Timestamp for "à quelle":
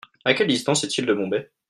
0.25-0.47